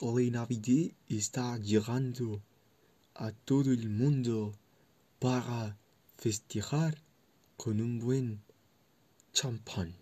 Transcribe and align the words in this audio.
la 0.00 0.30
Navidad 0.30 0.90
está 1.08 1.56
llegando 1.58 2.42
a 3.14 3.30
todo 3.30 3.70
el 3.70 3.88
mundo 3.88 4.52
para 5.20 5.78
festejar 6.18 7.00
con 7.56 7.80
un 7.80 8.00
buen 8.00 8.42
champán. 9.32 9.94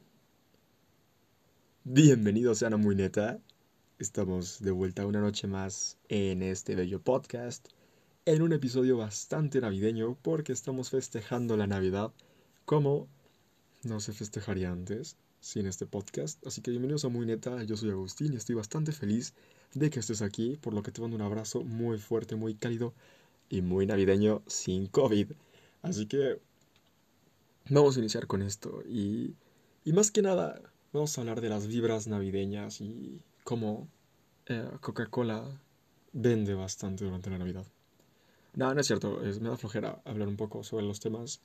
Bienvenidos 1.84 2.62
a 2.62 2.68
Ana 2.68 2.78
Muy 2.78 2.94
Neta. 2.94 3.38
Estamos 3.98 4.60
de 4.60 4.70
vuelta 4.70 5.06
una 5.06 5.20
noche 5.20 5.46
más 5.46 5.98
en 6.08 6.42
este 6.42 6.74
bello 6.74 7.02
podcast, 7.02 7.68
en 8.24 8.40
un 8.40 8.54
episodio 8.54 8.96
bastante 8.96 9.60
navideño 9.60 10.16
porque 10.22 10.54
estamos 10.54 10.88
festejando 10.88 11.58
la 11.58 11.66
Navidad 11.66 12.12
como 12.64 13.08
no 13.82 14.00
se 14.00 14.14
festejaría 14.14 14.70
antes 14.72 15.16
sin 15.42 15.66
este 15.66 15.86
podcast. 15.86 16.44
Así 16.46 16.62
que 16.62 16.70
bienvenidos 16.70 17.04
a 17.04 17.08
Muy 17.08 17.26
Neta, 17.26 17.64
yo 17.64 17.76
soy 17.76 17.90
Agustín 17.90 18.32
y 18.32 18.36
estoy 18.36 18.54
bastante 18.54 18.92
feliz 18.92 19.34
de 19.74 19.90
que 19.90 19.98
estés 19.98 20.22
aquí, 20.22 20.56
por 20.56 20.72
lo 20.72 20.84
que 20.84 20.92
te 20.92 21.00
mando 21.00 21.16
un 21.16 21.22
abrazo 21.22 21.64
muy 21.64 21.98
fuerte, 21.98 22.36
muy 22.36 22.54
cálido 22.54 22.94
y 23.50 23.60
muy 23.60 23.84
navideño 23.84 24.42
sin 24.46 24.86
COVID. 24.86 25.32
Así 25.82 26.06
que 26.06 26.40
vamos 27.68 27.96
a 27.96 27.98
iniciar 27.98 28.28
con 28.28 28.40
esto 28.40 28.82
y, 28.88 29.34
y 29.84 29.92
más 29.92 30.12
que 30.12 30.22
nada 30.22 30.62
vamos 30.92 31.18
a 31.18 31.22
hablar 31.22 31.40
de 31.40 31.48
las 31.48 31.66
vibras 31.66 32.06
navideñas 32.06 32.80
y 32.80 33.20
cómo 33.42 33.88
eh, 34.46 34.70
Coca-Cola 34.80 35.60
vende 36.12 36.54
bastante 36.54 37.04
durante 37.04 37.30
la 37.30 37.38
Navidad. 37.38 37.66
No, 38.54 38.72
no 38.72 38.80
es 38.80 38.86
cierto, 38.86 39.24
es, 39.24 39.40
me 39.40 39.48
da 39.48 39.56
flojera 39.56 40.02
hablar 40.04 40.28
un 40.28 40.36
poco 40.36 40.62
sobre 40.62 40.86
los 40.86 41.00
temas 41.00 41.40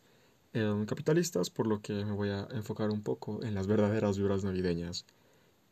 capitalistas, 0.87 1.49
por 1.49 1.67
lo 1.67 1.81
que 1.81 1.93
me 1.93 2.13
voy 2.13 2.29
a 2.29 2.47
enfocar 2.51 2.89
un 2.89 3.03
poco 3.03 3.43
en 3.43 3.53
las 3.53 3.67
verdaderas 3.67 4.17
vibras 4.17 4.43
navideñas 4.43 5.05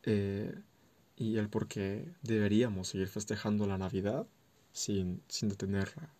eh, 0.03 0.53
y 1.15 1.37
el 1.37 1.49
por 1.49 1.67
qué 1.67 2.13
deberíamos 2.21 2.89
seguir 2.89 3.07
festejando 3.07 3.65
la 3.65 3.77
Navidad 3.77 4.27
sin, 4.71 5.21
sin 5.27 5.49
detenerla. 5.49 6.13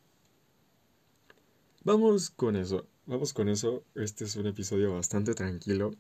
Vamos 1.84 2.32
con 2.32 2.56
eso, 2.56 2.88
vamos 3.06 3.34
con 3.34 3.48
eso. 3.50 3.84
Este 3.94 4.24
es 4.24 4.36
un 4.36 4.48
episodio 4.48 4.94
bastante 4.94 5.36
tranquilo. 5.36 5.92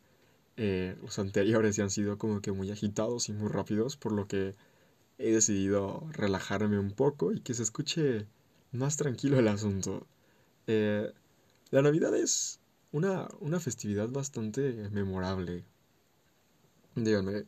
Eh, 0.58 0.96
los 1.02 1.20
anteriores 1.20 1.76
ya 1.76 1.84
han 1.84 1.90
sido 1.92 2.18
como 2.18 2.42
que 2.42 2.52
muy 2.52 2.72
agitados 2.72 3.30
y 3.30 3.34
muy 3.34 3.50
rápidos, 3.50 3.98
por 3.98 4.12
lo 4.14 4.28
que 4.28 4.56
he 5.18 5.32
decidido 5.32 6.08
relajarme 6.12 6.80
un 6.80 6.92
poco 6.92 7.34
y 7.34 7.42
que 7.42 7.54
se 7.54 7.64
escuche 7.64 8.26
más 8.72 8.98
tranquilo 8.98 9.38
el 9.38 9.48
asunto. 9.48 10.08
Eh, 10.68 11.14
la 11.72 11.82
Navidad 11.82 12.16
es 12.16 12.60
una, 12.92 13.28
una 13.40 13.60
festividad 13.60 14.10
bastante 14.10 14.90
memorable. 14.92 15.64
Díganme, 16.96 17.46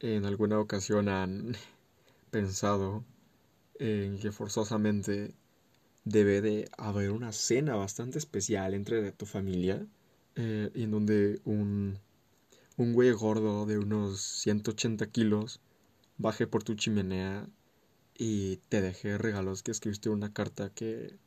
¿en 0.00 0.24
alguna 0.24 0.58
ocasión 0.60 1.08
han 1.08 1.56
pensado 2.30 3.04
en 3.78 4.18
que 4.18 4.32
forzosamente 4.32 5.34
debe 6.04 6.40
de 6.40 6.70
haber 6.78 7.10
una 7.10 7.32
cena 7.32 7.76
bastante 7.76 8.18
especial 8.18 8.74
entre 8.74 9.12
tu 9.12 9.26
familia? 9.26 9.86
Eh, 10.40 10.70
en 10.74 10.92
donde 10.92 11.40
un, 11.44 11.98
un 12.76 12.92
güey 12.92 13.10
gordo 13.10 13.66
de 13.66 13.76
unos 13.76 14.20
180 14.20 15.06
kilos 15.10 15.60
baje 16.16 16.46
por 16.46 16.62
tu 16.62 16.76
chimenea 16.76 17.48
y 18.16 18.58
te 18.68 18.80
deje 18.80 19.18
regalos 19.18 19.64
que 19.64 19.72
escribiste 19.72 20.10
una 20.10 20.32
carta 20.32 20.70
que 20.70 21.18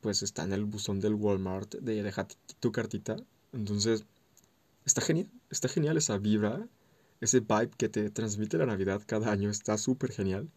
pues 0.00 0.22
está 0.22 0.44
en 0.44 0.52
el 0.52 0.64
buzón 0.64 1.00
del 1.00 1.14
Walmart 1.14 1.74
de 1.76 2.02
dejar 2.02 2.28
tu 2.60 2.72
cartita. 2.72 3.16
Entonces, 3.52 4.04
está 4.84 5.00
genial, 5.00 5.30
está 5.50 5.68
genial 5.68 5.96
esa 5.96 6.18
vibra, 6.18 6.66
ese 7.20 7.40
vibe 7.40 7.70
que 7.76 7.88
te 7.88 8.10
transmite 8.10 8.58
la 8.58 8.66
Navidad 8.66 9.02
cada 9.06 9.30
año, 9.30 9.50
está 9.50 9.78
súper 9.78 10.12
genial. 10.12 10.48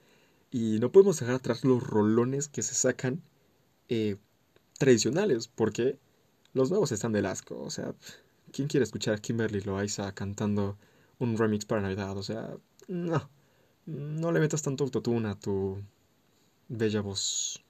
Y 0.52 0.80
no 0.80 0.92
podemos 0.92 1.20
dejar 1.20 1.36
atrás 1.36 1.64
los 1.66 1.84
rolones 1.84 2.48
que 2.48 2.62
se 2.64 2.76
sacan 2.76 3.22
eh, 3.90 4.18
tradicionales, 4.78 5.48
porque 5.48 5.98
los 6.54 6.70
nuevos 6.70 6.92
están 6.92 7.12
del 7.12 7.26
asco. 7.26 7.60
O 7.62 7.70
sea, 7.72 7.96
¿quién 8.52 8.68
quiere 8.68 8.84
escuchar 8.84 9.16
a 9.16 9.18
Kimberly 9.18 9.62
Loaiza 9.62 10.14
cantando 10.14 10.78
un 11.20 11.38
remix 11.38 11.66
para 11.66 11.82
Navidad? 11.82 12.18
O 12.18 12.24
sea, 12.24 12.56
no, 12.88 13.30
no 13.86 14.32
le 14.32 14.40
metas 14.40 14.62
tanto 14.62 14.84
autotune 14.84 15.30
a 15.30 15.36
tu 15.36 15.82
bella 16.70 17.02
voz. 17.02 17.63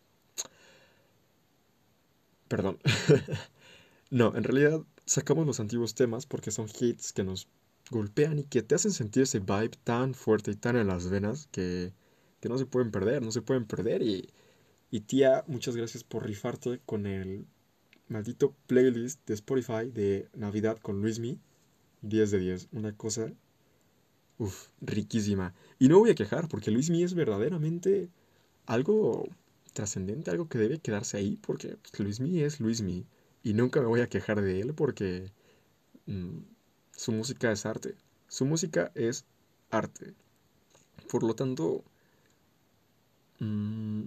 Perdón. 2.54 2.78
no, 4.12 4.36
en 4.36 4.44
realidad 4.44 4.84
sacamos 5.08 5.48
los 5.48 5.60
antiguos 5.60 5.96
temas 5.96 6.28
porque 6.28 6.52
son 6.52 6.68
hits 6.80 7.12
que 7.12 7.24
nos 7.24 7.48
golpean 7.90 8.38
y 8.38 8.44
que 8.44 8.62
te 8.62 8.76
hacen 8.76 8.92
sentir 8.92 9.24
ese 9.24 9.40
vibe 9.40 9.72
tan 9.84 10.14
fuerte 10.14 10.52
y 10.52 10.56
tan 10.56 10.76
en 10.76 10.86
las 10.86 11.10
venas 11.10 11.48
que, 11.52 11.94
que 12.42 12.50
no 12.50 12.60
se 12.60 12.68
pueden 12.68 12.92
perder, 12.92 13.24
no 13.24 13.32
se 13.32 13.42
pueden 13.42 13.66
perder. 13.66 14.04
Y, 14.04 14.30
y 14.92 15.00
tía, 15.00 15.44
muchas 15.48 15.76
gracias 15.76 16.04
por 16.04 16.28
rifarte 16.28 16.80
con 16.86 17.08
el 17.08 17.48
maldito 18.08 18.54
playlist 18.68 19.26
de 19.26 19.34
Spotify 19.34 19.90
de 19.92 20.30
Navidad 20.36 20.78
con 20.78 21.02
Luismi. 21.02 21.40
10 22.04 22.30
de 22.30 22.38
10, 22.38 22.68
una 22.74 22.96
cosa, 22.96 23.34
uff, 24.38 24.68
riquísima. 24.80 25.56
Y 25.80 25.88
no 25.88 25.98
voy 25.98 26.12
a 26.12 26.16
quejar 26.16 26.48
porque 26.50 26.70
Luismi 26.70 27.02
es 27.02 27.16
verdaderamente 27.16 28.12
algo 28.68 29.28
trascendente, 29.74 30.32
algo 30.32 30.48
que 30.48 30.58
debe 30.58 30.80
quedarse 30.80 31.18
ahí, 31.18 31.38
porque 31.38 31.78
pues, 31.78 32.00
Luismi 32.00 32.42
es 32.42 32.60
Luismi. 32.60 33.06
Y 33.44 33.54
nunca 33.54 33.82
me 33.82 33.88
voy 33.88 34.02
a 34.02 34.10
quejar 34.10 34.42
de 34.42 34.62
él 34.62 34.74
porque 34.74 35.32
mm, 36.06 36.40
su 36.92 37.12
música 37.12 37.52
es 37.52 37.66
arte. 37.66 37.96
Su 38.28 38.46
música 38.46 38.92
es 38.96 39.26
arte. 39.70 40.14
Por 41.10 41.24
lo 41.24 41.36
tanto, 41.36 41.84
mm, 43.40 44.04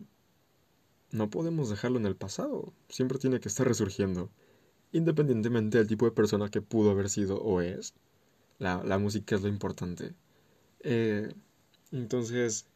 no 1.12 1.31
podemos 1.31 1.69
dejarlo 1.71 1.98
en 1.98 2.06
el 2.06 2.16
pasado. 2.16 2.72
Siempre 2.88 3.19
tiene 3.19 3.41
que 3.41 3.48
estar 3.48 3.66
resurgiendo. 3.66 4.31
Independientemente 4.93 5.78
del 5.78 5.87
tipo 5.88 6.06
de 6.06 6.12
persona 6.12 6.50
que 6.50 6.62
pudo 6.62 6.91
haber 6.91 7.10
sido 7.10 7.38
o 7.38 7.60
es, 7.60 7.94
la, 8.59 8.83
la 8.84 8.98
música 8.98 9.37
es 9.37 9.43
lo 9.43 9.48
importante. 9.48 10.15
Eh, 10.81 11.34
entonces, 11.93 12.66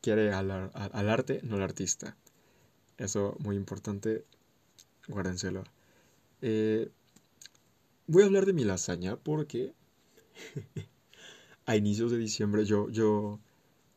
quiere 0.00 0.32
al, 0.32 0.50
al, 0.50 1.08
arte, 1.08 1.40
no 1.42 1.56
al 1.56 1.62
artista. 1.62 2.16
Eso 2.98 3.36
muy 3.40 3.56
importante, 3.56 4.24
guárdenselo. 5.08 5.64
Eh, 6.42 6.90
voy 8.06 8.22
a 8.22 8.26
hablar 8.26 8.46
de 8.46 8.52
mi 8.52 8.64
lasaña 8.64 9.16
porque 9.16 9.74
a 11.66 11.76
inicios 11.76 12.10
de 12.10 12.18
diciembre 12.18 12.64
yo, 12.64 12.88
yo 12.90 13.40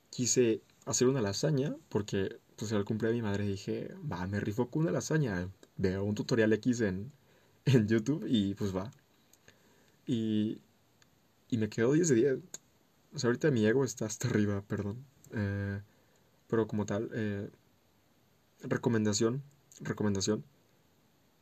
quise 0.09 0.61
hacer 0.85 1.07
una 1.07 1.21
lasaña 1.21 1.75
porque 1.89 2.37
pues 2.55 2.71
al 2.73 2.85
cumpleaños 2.85 3.17
de 3.17 3.21
mi 3.21 3.27
madre 3.27 3.47
dije, 3.47 3.93
va, 4.09 4.25
me 4.27 4.39
rifo 4.39 4.69
con 4.69 4.83
una 4.83 4.91
lasaña. 4.91 5.49
Veo 5.77 6.03
un 6.03 6.15
tutorial 6.15 6.53
X 6.53 6.81
en, 6.81 7.11
en 7.65 7.87
YouTube 7.87 8.25
y 8.27 8.53
pues 8.53 8.75
va. 8.75 8.91
Y, 10.05 10.61
y 11.49 11.57
me 11.57 11.69
quedo 11.69 11.93
10 11.93 12.07
de 12.09 12.15
10. 12.15 12.37
O 13.15 13.19
sea, 13.19 13.27
ahorita 13.29 13.51
mi 13.51 13.65
ego 13.65 13.83
está 13.83 14.05
hasta 14.05 14.27
arriba, 14.27 14.61
perdón. 14.61 15.05
Eh, 15.33 15.81
pero 16.47 16.67
como 16.67 16.85
tal, 16.85 17.09
eh, 17.13 17.49
recomendación, 18.61 19.43
recomendación, 19.81 20.43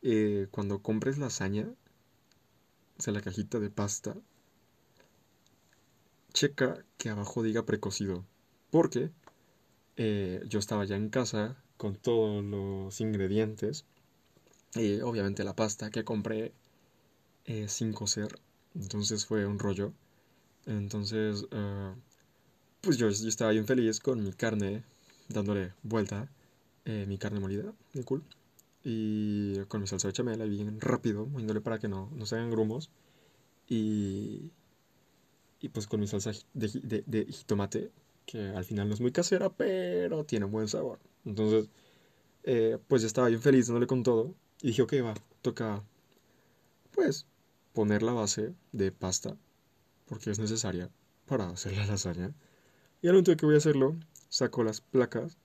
eh, 0.02 0.48
cuando 0.50 0.82
compres 0.82 1.18
lasaña, 1.18 1.68
o 2.98 3.02
sea, 3.02 3.12
la 3.12 3.20
cajita 3.20 3.58
de 3.58 3.70
pasta, 3.70 4.16
checa 6.32 6.84
que 6.98 7.10
abajo 7.10 7.42
diga 7.42 7.66
precocido, 7.66 8.24
porque 8.70 9.10
eh, 9.96 10.42
yo 10.48 10.58
estaba 10.58 10.84
ya 10.84 10.96
en 10.96 11.10
casa 11.10 11.56
con 11.76 11.96
todos 11.96 12.42
los 12.42 13.00
ingredientes, 13.00 13.84
y 14.74 15.00
obviamente 15.00 15.44
la 15.44 15.54
pasta 15.54 15.90
que 15.90 16.04
compré 16.04 16.52
sin 17.66 17.92
cocer, 17.92 18.38
entonces 18.74 19.26
fue 19.26 19.44
un 19.46 19.58
rollo, 19.58 19.92
entonces, 20.64 21.44
pues 22.80 22.96
yo, 22.96 23.10
yo 23.10 23.28
estaba 23.28 23.50
bien 23.50 23.66
feliz 23.66 24.00
con 24.00 24.22
mi 24.22 24.32
carne 24.32 24.84
dándole 25.32 25.72
vuelta 25.82 26.28
eh, 26.84 27.04
mi 27.06 27.18
carne 27.18 27.40
molida, 27.40 27.72
de 27.92 28.04
cool. 28.04 28.22
Y 28.84 29.58
con 29.68 29.80
mi 29.80 29.86
salsa 29.86 30.08
de 30.08 30.14
chamela, 30.14 30.44
bien 30.44 30.80
rápido, 30.80 31.26
moviéndole 31.26 31.60
para 31.60 31.78
que 31.78 31.88
no, 31.88 32.10
no 32.14 32.26
se 32.26 32.34
hagan 32.36 32.50
grumos. 32.50 32.90
Y, 33.68 34.50
y 35.60 35.68
pues 35.68 35.86
con 35.86 36.00
mi 36.00 36.06
salsa 36.08 36.32
de, 36.54 37.04
de, 37.06 37.26
jitomate, 37.26 37.92
que 38.26 38.48
al 38.48 38.64
final 38.64 38.88
no 38.88 38.94
es 38.94 39.00
muy 39.00 39.12
casera, 39.12 39.50
pero 39.50 40.24
tiene 40.24 40.46
buen 40.46 40.68
sabor. 40.68 40.98
Entonces, 41.24 41.68
eh, 42.44 42.78
pues 42.88 43.02
ya 43.02 43.06
estaba 43.06 43.28
bien 43.28 43.40
feliz 43.40 43.68
dándole 43.68 43.86
con 43.86 44.02
todo. 44.02 44.34
Y 44.60 44.68
dije, 44.68 44.82
ok, 44.82 44.94
va, 45.04 45.14
toca, 45.42 45.84
pues, 46.90 47.26
poner 47.72 48.02
la 48.02 48.12
base 48.12 48.54
de 48.72 48.92
pasta, 48.92 49.36
porque 50.06 50.30
es 50.30 50.38
necesaria 50.38 50.90
para 51.26 51.48
hacer 51.48 51.76
la 51.76 51.86
lasaña. 51.86 52.34
Y 53.00 53.08
al 53.08 53.14
momento 53.14 53.30
de 53.32 53.36
que 53.36 53.46
voy 53.46 53.54
a 53.54 53.58
hacerlo, 53.58 53.96
saco 54.32 54.64
las 54.64 54.80
placas 54.80 55.36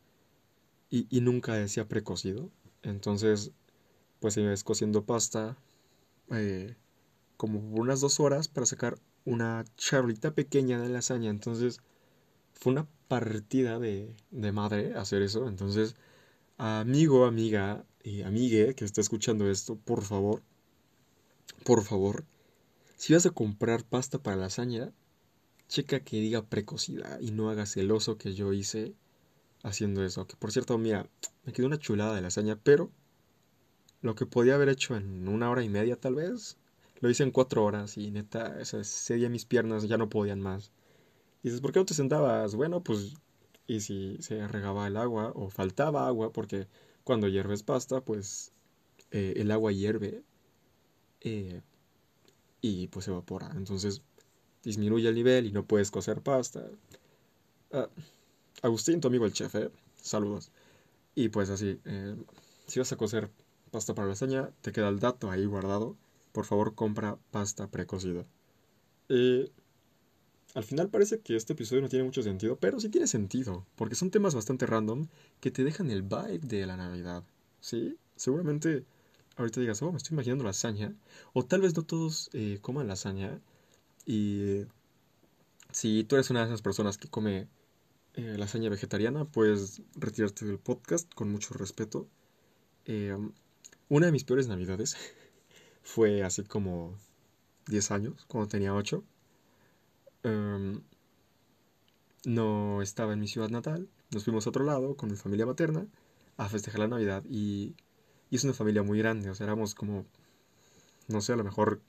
y, 0.90 1.08
y 1.10 1.20
nunca 1.20 1.54
decía 1.56 1.90
precocido. 1.90 2.50
Entonces, 2.84 3.52
pues 4.22 4.34
se 4.34 4.42
me 4.42 4.56
cociendo 4.64 5.04
pasta 5.04 5.58
eh, 6.32 6.78
como 7.36 7.60
unas 7.60 8.00
dos 8.00 8.22
horas 8.22 8.48
para 8.48 8.66
sacar 8.66 8.98
una 9.26 9.66
charolita 9.76 10.32
pequeña 10.32 10.80
de 10.80 10.88
lasaña. 10.88 11.30
Entonces, 11.30 11.82
fue 12.54 12.72
una 12.72 12.88
partida 13.10 13.78
de, 13.78 14.16
de 14.32 14.52
madre 14.54 14.96
hacer 14.96 15.22
eso. 15.22 15.50
Entonces, 15.50 15.98
amigo, 16.58 17.26
amiga 17.26 17.86
y 18.04 18.22
amigue 18.22 18.74
que 18.74 18.86
está 18.86 19.02
escuchando 19.02 19.52
esto, 19.52 19.76
por 19.76 20.04
favor, 20.04 20.44
por 21.66 21.84
favor, 21.84 22.24
si 22.96 23.14
vas 23.14 23.26
a 23.26 23.32
comprar 23.32 23.84
pasta 23.84 24.18
para 24.18 24.38
lasaña, 24.38 24.94
checa 25.68 26.00
que 26.02 26.18
diga 26.18 26.46
precocidad 26.46 27.20
y 27.20 27.32
no 27.32 27.50
hagas 27.50 27.78
el 27.78 27.92
oso 27.92 28.18
que 28.18 28.34
yo 28.34 28.54
hice 28.54 28.96
haciendo 29.64 30.04
eso. 30.04 30.28
Que 30.28 30.36
por 30.36 30.52
cierto, 30.52 30.78
mira, 30.78 31.10
me 31.44 31.54
quedó 31.54 31.68
una 31.68 31.80
chulada 31.80 32.16
de 32.16 32.22
lasaña, 32.22 32.58
pero 32.62 32.92
lo 34.02 34.16
que 34.16 34.26
podía 34.26 34.56
haber 34.56 34.70
hecho 34.70 34.96
en 34.96 35.28
una 35.28 35.50
hora 35.50 35.64
y 35.64 35.70
media 35.70 36.00
tal 36.00 36.16
vez, 36.16 36.58
lo 37.00 37.10
hice 37.10 37.24
en 37.24 37.32
cuatro 37.32 37.64
horas 37.64 37.98
y 37.98 38.12
neta, 38.12 38.60
ese 38.60 39.16
día 39.16 39.30
mis 39.30 39.46
piernas 39.46 39.88
ya 39.88 39.98
no 39.98 40.10
podían 40.10 40.42
más. 40.42 40.72
Y 41.44 41.50
dices, 41.50 41.62
¿por 41.62 41.72
qué 41.72 41.80
no 41.80 41.86
te 41.86 41.94
sentabas? 41.94 42.56
Bueno, 42.56 42.84
pues, 42.84 43.16
y 43.68 43.82
si 43.82 44.18
se 44.22 44.48
regaba 44.48 44.88
el 44.88 44.98
agua 44.98 45.32
o 45.36 45.50
faltaba 45.50 46.08
agua, 46.08 46.32
porque 46.32 46.68
cuando 47.04 47.28
hierves 47.28 47.64
pasta, 47.64 48.02
pues 48.02 48.52
eh, 49.12 49.34
el 49.38 49.52
agua 49.52 49.72
hierve 49.72 50.24
eh, 51.22 51.62
y 52.62 52.88
pues 52.88 53.08
evapora. 53.08 53.52
Entonces 53.56 54.02
disminuye 54.68 55.08
el 55.08 55.16
nivel 55.16 55.46
y 55.46 55.52
no 55.54 55.66
puedes 55.66 55.92
cocer 55.92 56.22
pasta. 56.22 56.68
Ah, 57.72 57.88
Agustín, 58.62 59.00
tu 59.00 59.08
amigo 59.08 59.26
el 59.26 59.32
chef, 59.32 59.56
¿eh? 59.56 59.72
saludos. 59.96 60.52
Y 61.16 61.30
pues 61.30 61.50
así, 61.50 61.80
si 62.68 62.80
vas 62.80 62.92
a 62.92 62.98
cocer 62.98 63.30
pasta 63.72 63.96
para 63.96 64.10
lasaña, 64.10 64.52
te 64.62 64.74
queda 64.74 64.90
el 64.90 65.00
dato 65.00 65.32
ahí 65.32 65.46
guardado. 65.46 65.96
Por 66.34 66.44
favor, 66.44 66.76
compra 66.76 67.18
pasta 67.32 67.68
precocida. 67.68 68.26
Eh, 69.08 69.50
al 70.54 70.66
final 70.66 70.90
parece 70.90 71.22
que 71.22 71.38
este 71.38 71.54
episodio 71.54 71.82
no 71.82 71.90
tiene 71.90 72.04
mucho 72.04 72.22
sentido, 72.22 72.58
pero 72.58 72.80
sí 72.82 72.90
tiene 72.90 73.08
sentido, 73.08 73.66
porque 73.78 73.96
son 73.96 74.12
temas 74.12 74.36
bastante 74.36 74.66
random 74.66 75.08
que 75.40 75.50
te 75.50 75.64
dejan 75.64 75.90
el 75.92 76.02
vibe 76.02 76.40
de 76.40 76.66
la 76.66 76.76
Navidad. 76.76 77.24
¿Sí? 77.62 77.98
Seguramente 78.18 78.84
ahorita 79.38 79.62
digas, 79.62 79.82
oh, 79.82 79.92
me 79.92 79.98
estoy 79.98 80.16
imaginando 80.16 80.44
lasaña. 80.44 80.94
O 81.32 81.46
tal 81.46 81.62
vez 81.62 81.74
no 81.76 81.84
todos 81.84 82.30
eh, 82.34 82.60
coman 82.62 82.88
lasaña. 82.88 83.40
Y 84.08 84.66
si 85.72 86.04
tú 86.06 86.16
eres 86.16 86.32
una 86.32 86.40
de 86.40 86.48
esas 86.48 86.64
personas 86.64 86.98
que 86.98 87.10
come 87.10 87.48
eh, 88.16 88.36
lasaña 88.38 88.70
vegetariana, 88.70 89.26
puedes 89.26 89.84
retirarte 89.96 90.46
del 90.46 90.58
podcast 90.58 91.14
con 91.14 91.30
mucho 91.30 91.54
respeto. 91.54 92.08
una 93.90 94.06
de 94.08 94.12
mis 94.12 94.24
peores 94.24 94.48
navidades 94.48 94.96
fue 95.84 96.24
hace 96.24 96.44
como 96.46 96.96
10 97.68 97.92
años, 97.92 98.26
cuando 98.28 98.48
tenía 98.48 98.74
8. 98.74 99.04
Em, 100.24 100.82
no 102.26 102.82
estaba 102.82 103.14
en 103.14 103.20
mi 103.20 103.28
ciudad 103.28 103.50
natal, 103.50 103.88
nos 104.12 104.24
fuimos 104.24 104.46
a 104.46 104.50
otro 104.50 104.64
lado 104.66 104.96
con 104.96 105.10
mi 105.10 105.16
familia 105.16 105.46
materna 105.46 105.88
a 106.38 106.50
festejar 106.50 106.82
la 106.82 106.88
Navidad 106.88 107.24
y, 107.30 107.76
es 108.32 108.44
una 108.44 108.54
familia 108.54 108.84
muy 108.84 109.00
grande, 109.00 109.30
o 109.30 109.36
sea, 109.36 109.46
éramos 109.46 109.74
como, 109.74 110.06
no 111.08 111.22
sé, 111.22 111.34
a 111.34 111.38
lo 111.38 111.44
mejor 111.46 111.82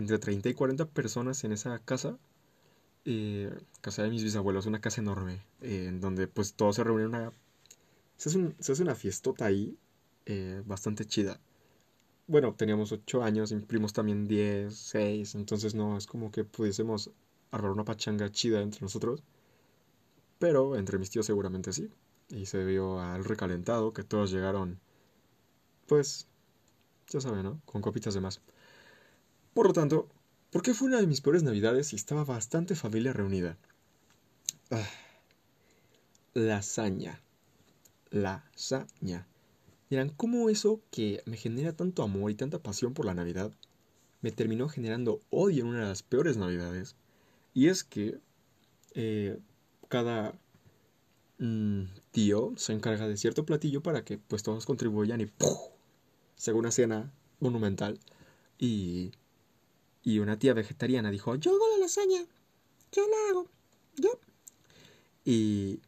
entre 0.00 0.18
30 0.18 0.48
y 0.48 0.54
40 0.54 0.86
personas 0.86 1.44
en 1.44 1.52
esa 1.52 1.78
casa, 1.78 2.18
eh, 3.04 3.50
casa 3.80 4.02
de 4.02 4.10
mis 4.10 4.24
bisabuelos, 4.24 4.66
una 4.66 4.80
casa 4.80 5.00
enorme, 5.00 5.40
eh, 5.62 5.86
en 5.88 6.00
donde 6.00 6.26
pues 6.26 6.54
todos 6.54 6.76
se 6.76 6.84
reúnen 6.84 7.08
una... 7.08 7.32
Se 8.16 8.28
hace, 8.28 8.82
una 8.82 8.94
fiestota 8.94 9.46
ahí, 9.46 9.78
eh, 10.26 10.62
bastante 10.66 11.06
chida. 11.06 11.40
Bueno, 12.26 12.54
teníamos 12.54 12.92
8 12.92 13.22
años, 13.22 13.52
y 13.52 13.56
primos 13.60 13.92
también 13.92 14.28
10, 14.28 14.74
6, 14.74 15.34
entonces 15.34 15.74
no 15.74 15.96
es 15.96 16.06
como 16.06 16.30
que 16.30 16.44
pudiésemos 16.44 17.10
armar 17.50 17.72
una 17.72 17.84
pachanga 17.84 18.30
chida 18.30 18.60
entre 18.62 18.82
nosotros. 18.82 19.22
Pero 20.38 20.76
entre 20.76 20.98
mis 20.98 21.10
tíos 21.10 21.26
seguramente 21.26 21.72
sí. 21.72 21.90
Y 22.30 22.46
se 22.46 22.64
vio 22.64 23.00
al 23.00 23.24
recalentado 23.24 23.92
que 23.92 24.04
todos 24.04 24.30
llegaron, 24.30 24.80
pues, 25.86 26.28
ya 27.08 27.20
saben, 27.20 27.42
¿no? 27.42 27.60
Con 27.64 27.82
copitas 27.82 28.14
de 28.14 28.20
más. 28.20 28.40
Por 29.54 29.66
lo 29.66 29.72
tanto, 29.72 30.08
¿por 30.50 30.62
qué 30.62 30.74
fue 30.74 30.88
una 30.88 31.00
de 31.00 31.06
mis 31.06 31.20
peores 31.20 31.42
navidades 31.42 31.92
y 31.92 31.96
estaba 31.96 32.24
bastante 32.24 32.74
familia 32.74 33.12
reunida? 33.12 33.58
Ah, 34.70 34.88
lasaña. 36.34 37.20
Lasaña. 38.10 39.26
Dirán, 39.88 40.10
¿cómo 40.10 40.50
eso 40.50 40.80
que 40.90 41.22
me 41.26 41.36
genera 41.36 41.74
tanto 41.74 42.02
amor 42.02 42.30
y 42.30 42.36
tanta 42.36 42.62
pasión 42.62 42.94
por 42.94 43.06
la 43.06 43.14
Navidad 43.14 43.52
me 44.20 44.30
terminó 44.30 44.68
generando 44.68 45.20
odio 45.30 45.64
en 45.64 45.70
una 45.70 45.80
de 45.80 45.88
las 45.88 46.04
peores 46.04 46.36
Navidades? 46.36 46.94
Y 47.54 47.66
es 47.68 47.82
que 47.82 48.20
eh, 48.94 49.38
cada 49.88 50.34
mm, 51.38 51.84
tío 52.12 52.52
se 52.56 52.72
encarga 52.72 53.08
de 53.08 53.16
cierto 53.16 53.44
platillo 53.44 53.82
para 53.82 54.04
que 54.04 54.18
pues 54.18 54.44
todos 54.44 54.64
contribuyan 54.64 55.20
y 55.20 55.26
¡puf! 55.26 55.58
se 56.36 56.52
una 56.52 56.70
cena 56.70 57.12
monumental. 57.40 57.98
Y, 58.58 59.10
y 60.02 60.18
una 60.18 60.38
tía 60.38 60.54
vegetariana 60.54 61.10
dijo, 61.10 61.34
yo 61.36 61.52
hago 61.52 61.68
la 61.72 61.78
lasaña, 61.78 62.24
yo 62.92 63.02
la 63.08 63.30
hago, 63.30 63.48
yo. 63.96 64.18
Y, 65.24 65.80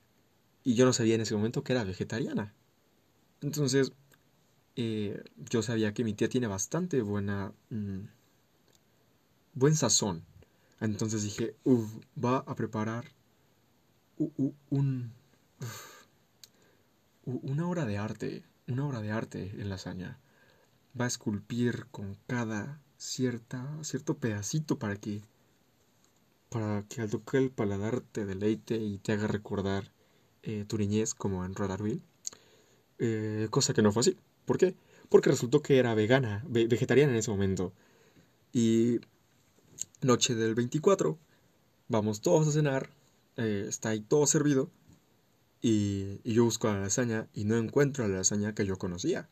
y 0.65 0.75
yo 0.75 0.85
no 0.85 0.93
sabía 0.93 1.15
en 1.15 1.23
ese 1.23 1.35
momento 1.35 1.65
que 1.65 1.73
era 1.73 1.85
vegetariana. 1.85 2.53
Entonces, 3.41 3.93
eh, 4.77 5.23
yo 5.37 5.63
sabía 5.63 5.95
que 5.95 6.05
mi 6.05 6.15
tía 6.15 6.29
tiene 6.29 6.47
bastante 6.47 7.03
buena... 7.03 7.53
Mm, 7.71 8.03
buen 9.55 9.75
sazón. 9.75 10.25
Entonces 10.81 11.23
dije, 11.23 11.55
uff, 11.65 11.91
va 12.23 12.39
a 12.39 12.55
preparar 12.55 13.05
un... 14.71 15.13
una 17.25 17.69
obra 17.69 17.85
de 17.85 17.99
arte, 17.99 18.45
una 18.67 18.87
obra 18.87 19.01
de 19.01 19.13
arte 19.13 19.51
en 19.59 19.69
lasaña. 19.69 20.19
Va 20.99 21.05
a 21.05 21.09
esculpir 21.09 21.87
con 21.91 22.17
cada 22.27 22.81
cierta, 23.03 23.67
cierto 23.83 24.17
pedacito 24.17 24.79
para 24.79 24.97
que 24.97 25.23
para 26.49 26.85
que 26.89 27.01
al 27.01 27.11
tocar 27.11 27.41
el 27.41 27.51
paladar 27.51 28.01
te 28.01 28.25
deleite 28.27 28.77
y 28.77 28.99
te 28.99 29.13
haga 29.13 29.27
recordar 29.27 29.91
eh, 30.43 30.65
tu 30.69 30.77
niñez 30.79 31.15
como 31.15 31.45
en 31.45 31.55
Radarville. 31.55 32.03
Eh, 32.99 33.49
cosa 33.51 33.73
que 33.73 33.83
no 33.83 33.91
fue 33.91 34.01
así. 34.03 34.17
¿Por 34.45 34.59
qué? 34.59 34.75
Porque 35.09 35.31
resultó 35.31 35.63
que 35.63 35.79
era 35.79 35.95
vegana, 35.95 36.45
vegetariana 36.47 37.13
en 37.13 37.19
ese 37.19 37.31
momento. 37.31 37.73
Y 38.53 39.01
noche 40.03 40.35
del 40.35 40.55
24, 40.55 41.19
vamos 41.89 42.21
todos 42.21 42.49
a 42.49 42.53
cenar, 42.53 42.91
eh, 43.37 43.65
está 43.67 43.91
ahí 43.91 44.01
todo 44.01 44.27
servido. 44.27 44.71
Y, 45.63 46.21
yo 46.31 46.45
busco 46.45 46.69
la 46.69 46.81
lasaña 46.81 47.29
y 47.33 47.45
no 47.45 47.57
encuentro 47.57 48.07
la 48.07 48.19
lasaña 48.19 48.55
que 48.55 48.67
yo 48.67 48.77
conocía. 48.77 49.29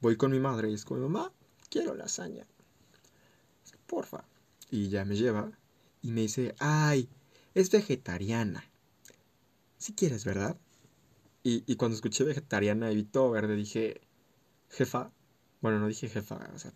Voy 0.00 0.16
con 0.16 0.32
mi 0.32 0.40
madre 0.40 0.70
y 0.70 0.74
es 0.74 0.84
como, 0.84 1.08
mamá, 1.08 1.32
quiero 1.74 1.96
lasaña. 1.96 2.46
Porfa. 3.88 4.24
Y 4.70 4.90
ya 4.90 5.04
me 5.04 5.16
lleva 5.16 5.50
y 6.02 6.12
me 6.12 6.20
dice, 6.20 6.54
ay, 6.60 7.08
es 7.52 7.68
vegetariana. 7.70 8.64
Si 9.78 9.92
quieres, 9.92 10.24
¿verdad? 10.24 10.56
Y, 11.42 11.74
cuando 11.76 11.96
escuché 11.96 12.22
vegetariana 12.24 12.90
y 12.90 12.94
vi 12.94 13.02
todo 13.02 13.30
verde, 13.32 13.56
dije, 13.56 14.00
jefa, 14.70 15.10
bueno, 15.60 15.80
no 15.80 15.88
dije 15.88 16.08
jefa, 16.08 16.36
o 16.54 16.58
sea, 16.58 16.72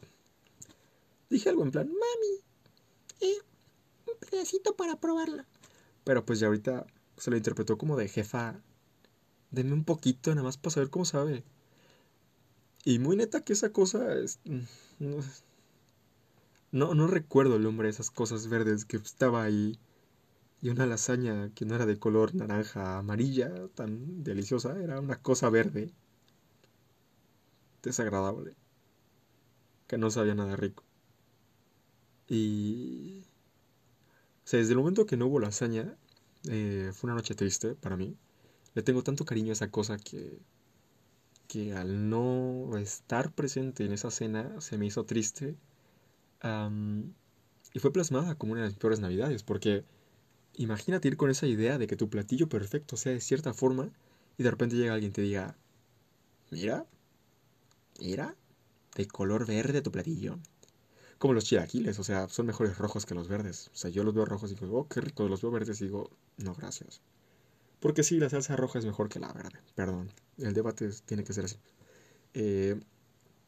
dije 1.31 1.49
algo 1.49 1.62
en 1.62 1.71
plan, 1.71 1.87
mami, 1.87 2.43
eh, 3.21 3.38
un 4.09 4.28
pedacito 4.28 4.76
para 4.76 5.00
probarla. 5.00 5.47
Pero 6.05 6.26
pues 6.26 6.40
ya 6.40 6.49
ahorita 6.49 6.87
se 7.17 7.31
lo 7.31 7.37
interpretó 7.37 7.78
como 7.78 7.97
de 7.97 8.09
jefa, 8.09 8.61
denme 9.52 9.73
un 9.75 9.85
poquito 9.85 10.31
nada 10.35 10.43
más 10.43 10.59
para 10.59 10.75
saber 10.75 10.90
cómo 10.90 11.07
sabe. 11.07 11.45
Y 12.88 12.99
muy 12.99 13.16
neta 13.16 13.42
que 13.42 13.52
esa 13.52 13.71
cosa 13.71 14.14
es... 14.14 14.40
Mm, 14.47 15.21
no, 16.73 16.95
no 16.95 17.07
recuerdo 17.07 17.57
el 17.57 17.62
nombre 17.62 17.87
de 17.87 17.90
esas 17.90 18.11
cosas 18.11 18.49
verdes 18.49 18.87
que 18.87 18.97
estaba 18.97 19.42
ahí 19.42 19.78
y 20.62 20.71
una 20.71 20.87
lasaña 20.87 21.50
que 21.54 21.66
no 21.66 21.75
era 21.75 21.85
de 21.85 21.99
color 21.99 22.35
naranja 22.35 22.97
amarilla, 22.97 23.68
tan 23.75 24.25
deliciosa, 24.25 24.83
era 24.83 25.00
una 25.00 25.21
cosa 25.21 25.50
verde, 25.50 25.92
desagradable, 27.83 28.57
que 29.87 29.99
no 29.99 30.11
sabía 30.11 30.35
nada 30.35 30.57
rico. 30.57 30.83
Y... 32.26 33.21
O 34.47 34.49
sea, 34.49 34.61
desde 34.61 34.73
el 34.73 34.78
momento 34.78 35.04
que 35.04 35.18
no 35.18 35.26
hubo 35.26 35.40
lasaña, 35.40 35.95
eh, 36.49 36.90
fue 36.95 37.09
una 37.09 37.16
noche 37.16 37.35
triste 37.35 37.75
para 37.75 37.99
mí. 37.99 38.16
Le 38.73 38.83
tengo 38.83 39.02
tanto 39.02 39.26
cariño 39.26 39.50
a 39.50 39.52
esa 39.52 39.71
cosa 39.71 39.99
que, 39.99 40.40
que 41.49 41.75
al 41.75 42.09
no 42.11 42.76
estar 42.78 43.33
presente 43.33 43.85
en 43.85 43.93
esa 43.93 44.11
cena 44.11 44.61
se 44.61 44.78
me 44.78 44.87
hizo 44.87 45.05
triste. 45.05 45.57
y 47.75 47.78
fue 47.81 47.93
plasmada 47.93 48.37
como 48.37 48.52
una 48.52 48.62
de 48.62 48.69
las 48.69 48.78
peores 48.78 49.00
navidades, 49.00 49.43
porque 49.43 49.85
Imagínate 50.59 51.07
ir 51.07 51.17
con 51.17 51.31
esa 51.31 51.47
idea 51.47 51.78
de 51.78 51.87
que 51.87 51.95
tu 51.95 52.11
platillo 52.11 52.49
perfecto 52.49 52.97
sea 52.97 53.12
de 53.12 53.21
cierta 53.21 53.55
forma 53.55 53.93
y 54.37 54.43
de 54.43 54.50
repente 54.50 54.75
llega 54.75 54.93
alguien 54.93 55.11
y 55.11 55.14
te 55.14 55.23
diga, 55.23 55.57
mira, 56.50 56.85
mira, 58.00 58.35
de 58.97 59.07
color 59.07 59.47
verde 59.47 59.83
tu 59.83 59.93
platillo. 59.93 60.40
como 61.19 61.35
los 61.35 61.45
chilaquiles, 61.45 61.99
o 62.00 62.05
sea, 62.05 62.28
son 62.28 62.47
mejores 62.47 62.76
rojos 62.76 63.07
que 63.07 63.14
los 63.14 63.28
verdes. 63.28 63.71
O 63.73 63.76
sea, 63.76 63.90
yo 63.90 64.02
los 64.02 64.14
veo 64.14 64.25
rojos 64.25 64.50
y 64.50 64.57
digo, 64.57 64.81
oh, 64.81 64.88
qué 64.88 65.00
rico, 65.00 65.28
los 65.28 65.43
veo 65.43 65.52
verdes 65.52 65.81
y 65.81 65.85
digo, 65.85 66.11
no, 66.38 66.55
gracias. 66.55 67.02
Porque 67.78 68.02
sí, 68.02 68.19
la 68.19 68.28
salsa 68.28 68.57
roja 68.57 68.81
es 68.81 68.85
mejor 68.85 69.09
que 69.09 69.21
la 69.21 69.33
verde, 69.33 69.61
perdón. 69.76 70.11
El 70.38 70.54
debate 70.54 70.88
tiene 71.07 71.25
que 71.25 71.33
ser 71.33 71.45
así. 71.47 71.57
Eh, 72.35 72.80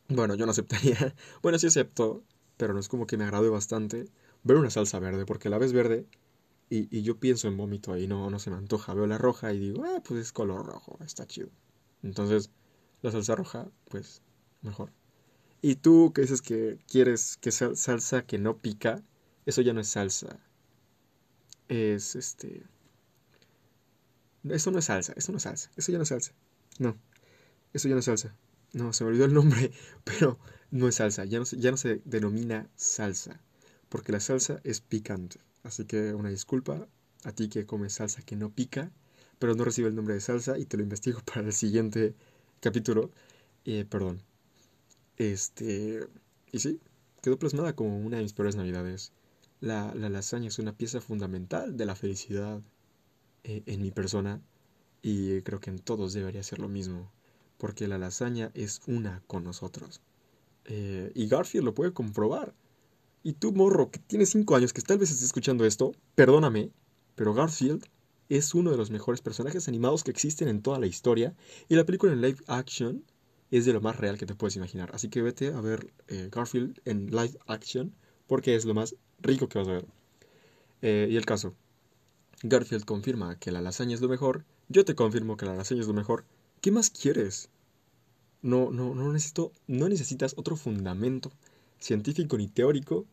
bueno, 0.08 0.34
yo 0.34 0.46
no 0.46 0.52
aceptaría. 0.52 0.96
Bueno, 1.42 1.58
sí 1.58 1.66
acepto, 1.68 2.24
pero 2.56 2.74
no 2.74 2.80
es 2.80 2.88
como 2.88 3.06
que 3.06 3.16
me 3.16 3.24
agrade 3.24 3.48
bastante 3.48 4.06
ver 4.44 4.56
una 4.58 4.70
salsa 4.70 4.98
verde, 5.00 5.26
porque 5.26 5.48
la 5.50 5.58
ves 5.58 5.72
verde 5.72 6.06
y, 6.70 6.96
y 6.96 7.02
yo 7.02 7.18
pienso 7.20 7.48
en 7.48 7.56
vómito 7.56 7.96
y 7.98 8.06
no, 8.08 8.30
no 8.30 8.38
se 8.40 8.50
me 8.50 8.56
antoja. 8.56 8.94
Veo 8.94 9.06
la 9.06 9.18
roja 9.18 9.52
y 9.52 9.60
digo, 9.60 9.84
ah, 9.84 10.02
pues 10.04 10.20
es 10.20 10.32
color 10.32 10.66
rojo, 10.66 10.98
está 11.04 11.26
chido. 11.26 11.50
Entonces, 12.02 12.50
la 13.02 13.12
salsa 13.12 13.36
roja, 13.36 13.70
pues, 13.90 14.22
mejor. 14.62 14.92
Y 15.62 15.76
tú 15.76 16.12
que 16.14 16.22
dices 16.22 16.42
que 16.42 16.78
quieres 16.88 17.38
que 17.38 17.52
sea 17.52 17.74
salsa 17.76 18.22
que 18.26 18.38
no 18.38 18.58
pica, 18.58 19.02
eso 19.46 19.62
ya 19.62 19.72
no 19.72 19.80
es 19.80 19.88
salsa. 19.88 20.40
Es 21.68 22.16
este. 22.16 22.66
Eso 24.48 24.70
no 24.70 24.78
es 24.78 24.84
salsa, 24.86 25.14
eso 25.16 25.32
no 25.32 25.38
es 25.38 25.44
salsa, 25.44 25.70
eso 25.76 25.92
ya 25.92 25.98
no 25.98 26.02
es 26.02 26.08
salsa. 26.08 26.32
No, 26.78 26.96
eso 27.72 27.88
ya 27.88 27.94
no 27.94 28.00
es 28.00 28.06
salsa. 28.06 28.34
No, 28.72 28.92
se 28.92 29.04
me 29.04 29.10
olvidó 29.10 29.24
el 29.24 29.34
nombre, 29.34 29.72
pero 30.04 30.38
no 30.70 30.88
es 30.88 30.96
salsa, 30.96 31.24
ya 31.24 31.38
no, 31.38 31.44
ya 31.44 31.70
no 31.70 31.76
se 31.76 32.02
denomina 32.04 32.68
salsa, 32.76 33.40
porque 33.88 34.12
la 34.12 34.20
salsa 34.20 34.60
es 34.64 34.80
picante. 34.80 35.40
Así 35.62 35.84
que 35.84 36.14
una 36.14 36.30
disculpa 36.30 36.88
a 37.24 37.32
ti 37.32 37.48
que 37.48 37.66
comes 37.66 37.94
salsa 37.94 38.22
que 38.22 38.36
no 38.36 38.50
pica, 38.50 38.92
pero 39.38 39.54
no 39.54 39.64
recibe 39.64 39.88
el 39.88 39.94
nombre 39.94 40.14
de 40.14 40.20
salsa 40.20 40.58
y 40.58 40.66
te 40.66 40.76
lo 40.76 40.82
investigo 40.82 41.20
para 41.24 41.46
el 41.46 41.52
siguiente 41.52 42.14
capítulo. 42.60 43.10
Eh, 43.64 43.84
perdón. 43.88 44.22
Este. 45.16 46.06
Y 46.52 46.58
sí, 46.60 46.80
quedó 47.22 47.38
plasmada 47.38 47.74
como 47.74 47.98
una 47.98 48.16
de 48.18 48.22
mis 48.22 48.32
peores 48.32 48.56
navidades. 48.56 49.12
La, 49.60 49.94
la 49.94 50.08
lasaña 50.08 50.48
es 50.48 50.58
una 50.58 50.76
pieza 50.76 51.00
fundamental 51.00 51.76
de 51.76 51.86
la 51.86 51.94
felicidad 51.94 52.62
eh, 53.44 53.62
en 53.66 53.82
mi 53.82 53.90
persona 53.90 54.40
y 55.02 55.40
creo 55.42 55.60
que 55.60 55.70
en 55.70 55.78
todos 55.78 56.12
debería 56.12 56.42
ser 56.42 56.58
lo 56.58 56.68
mismo, 56.68 57.10
porque 57.58 57.88
la 57.88 57.98
lasaña 57.98 58.50
es 58.54 58.80
una 58.86 59.22
con 59.26 59.44
nosotros. 59.44 60.00
Eh, 60.66 61.10
y 61.14 61.26
Garfield 61.26 61.64
lo 61.64 61.74
puede 61.74 61.92
comprobar. 61.92 62.54
Y 63.22 63.34
tú, 63.34 63.52
morro, 63.52 63.90
que 63.90 63.98
tienes 63.98 64.30
5 64.30 64.56
años, 64.56 64.72
que 64.72 64.82
tal 64.82 64.98
vez 64.98 65.10
estés 65.10 65.26
escuchando 65.26 65.64
esto, 65.64 65.92
perdóname, 66.14 66.70
pero 67.14 67.34
Garfield 67.34 67.84
es 68.30 68.54
uno 68.54 68.70
de 68.70 68.76
los 68.76 68.90
mejores 68.90 69.20
personajes 69.20 69.68
animados 69.68 70.04
que 70.04 70.10
existen 70.10 70.48
en 70.48 70.62
toda 70.62 70.78
la 70.78 70.86
historia. 70.86 71.34
Y 71.68 71.74
la 71.74 71.84
película 71.84 72.12
en 72.12 72.22
live 72.22 72.38
action 72.46 73.04
es 73.50 73.66
de 73.66 73.72
lo 73.72 73.80
más 73.80 73.96
real 73.96 74.16
que 74.16 74.26
te 74.26 74.34
puedes 74.34 74.56
imaginar. 74.56 74.90
Así 74.94 75.08
que 75.08 75.20
vete 75.20 75.52
a 75.52 75.60
ver 75.60 75.92
eh, 76.08 76.28
Garfield 76.30 76.80
en 76.84 77.06
live 77.10 77.36
action 77.46 77.92
porque 78.26 78.54
es 78.54 78.64
lo 78.64 78.74
más 78.74 78.94
rico 79.20 79.48
que 79.48 79.58
vas 79.58 79.68
a 79.68 79.72
ver. 79.72 79.86
Eh, 80.82 81.08
y 81.10 81.16
el 81.16 81.26
caso. 81.26 81.54
Garfield 82.42 82.84
confirma 82.84 83.36
que 83.38 83.50
la 83.50 83.60
lasaña 83.60 83.94
es 83.94 84.00
lo 84.00 84.08
mejor. 84.08 84.44
Yo 84.72 84.84
te 84.84 84.94
confirmo 84.94 85.36
que 85.36 85.46
la 85.46 85.56
lasaña 85.56 85.80
es 85.80 85.88
lo 85.88 85.94
mejor. 85.94 86.24
¿Qué 86.60 86.70
más 86.70 86.90
quieres? 86.90 87.48
No, 88.40 88.70
no, 88.70 88.94
no 88.94 89.12
necesito, 89.12 89.50
no 89.66 89.88
necesitas 89.88 90.34
otro 90.36 90.54
fundamento 90.54 91.32
científico 91.80 92.38
ni 92.38 92.46
teórico 92.46 93.04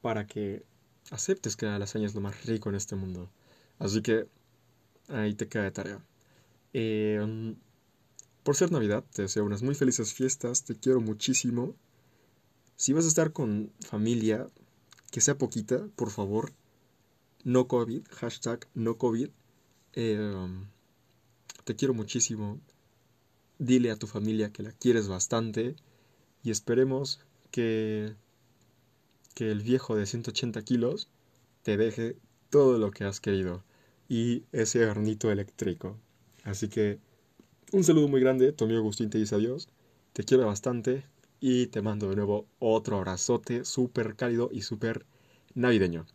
para 0.00 0.26
que 0.26 0.64
aceptes 1.10 1.56
que 1.56 1.66
la 1.66 1.78
lasaña 1.78 2.06
es 2.06 2.14
lo 2.14 2.22
más 2.22 2.46
rico 2.46 2.70
en 2.70 2.76
este 2.76 2.96
mundo. 2.96 3.28
Así 3.78 4.00
que 4.00 4.26
ahí 5.08 5.34
te 5.34 5.46
queda 5.46 5.64
de 5.64 5.70
tarea. 5.72 6.04
Eh, 6.72 7.54
por 8.42 8.56
ser 8.56 8.72
Navidad, 8.72 9.04
te 9.12 9.22
deseo 9.22 9.44
unas 9.44 9.62
muy 9.62 9.74
felices 9.74 10.14
fiestas, 10.14 10.64
te 10.64 10.74
quiero 10.74 11.02
muchísimo. 11.02 11.74
Si 12.76 12.94
vas 12.94 13.04
a 13.04 13.08
estar 13.08 13.30
con 13.32 13.70
familia, 13.80 14.48
que 15.10 15.20
sea 15.20 15.36
poquita, 15.36 15.86
por 15.96 16.10
favor, 16.10 16.54
no 17.44 17.68
COVID, 17.68 18.06
hashtag 18.10 18.66
no 18.72 18.96
COVID. 18.96 19.28
Em, 19.92 20.66
te 21.64 21.76
quiero 21.76 21.94
muchísimo. 21.94 22.60
Dile 23.58 23.90
a 23.90 23.96
tu 23.96 24.06
familia 24.06 24.52
que 24.52 24.62
la 24.62 24.72
quieres 24.72 25.08
bastante 25.08 25.76
y 26.42 26.50
esperemos 26.50 27.20
que, 27.50 28.14
que 29.34 29.50
el 29.50 29.60
viejo 29.60 29.96
de 29.96 30.06
180 30.06 30.62
kilos 30.62 31.08
te 31.62 31.76
deje 31.76 32.16
todo 32.50 32.78
lo 32.78 32.90
que 32.90 33.04
has 33.04 33.20
querido 33.20 33.64
y 34.08 34.44
ese 34.52 34.86
hornito 34.86 35.30
eléctrico. 35.30 35.96
Así 36.42 36.68
que 36.68 36.98
un 37.72 37.84
saludo 37.84 38.08
muy 38.08 38.20
grande, 38.20 38.52
tu 38.52 38.64
amigo 38.64 38.80
Agustín 38.80 39.10
te 39.10 39.18
dice 39.18 39.34
adiós, 39.34 39.68
te 40.12 40.24
quiero 40.24 40.46
bastante 40.46 41.04
y 41.40 41.66
te 41.68 41.82
mando 41.82 42.10
de 42.10 42.16
nuevo 42.16 42.46
otro 42.58 42.96
abrazote 42.98 43.64
súper 43.64 44.14
cálido 44.16 44.50
y 44.52 44.62
súper 44.62 45.06
navideño. 45.54 46.06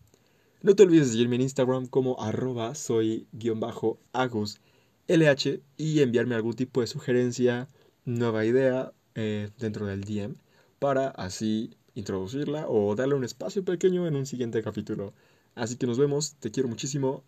No 0.62 0.76
te 0.76 0.84
olvides 0.84 1.08
de 1.08 1.12
seguirme 1.14 1.38
en 1.38 1.44
Instagram 1.44 1.88
como 1.88 2.22
arroba 2.22 2.76
soy 2.76 3.28
guion 3.32 3.60
bajo 3.60 3.98
agus 4.14 4.60
lh 5.10 5.62
y 5.78 6.02
enviarme 6.02 6.36
algún 6.36 6.54
tipo 6.56 6.82
de 6.82 6.88
sugerencia, 6.88 7.68
nueva 8.06 8.46
idea 8.46 8.94
eh, 9.16 9.50
dentro 9.58 9.86
del 9.88 10.04
DM 10.04 10.36
para 10.80 11.10
así 11.10 11.76
introducirla 11.96 12.66
o 12.70 12.96
darle 12.96 13.16
un 13.16 13.24
espacio 13.26 13.66
pequeño 13.66 14.08
en 14.08 14.16
un 14.16 14.26
siguiente 14.26 14.62
capítulo. 14.64 15.14
Así 15.56 15.76
que 15.78 15.88
nos 15.88 15.98
vemos, 15.98 16.36
te 16.40 16.52
quiero 16.52 16.70
muchísimo 16.70 17.24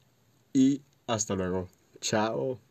y 0.53 0.81
hasta 1.07 1.35
luego. 1.35 1.67
Chao. 1.99 2.70